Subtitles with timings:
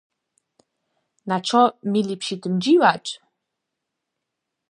[1.27, 3.05] Na čo měli při tym dźiwać?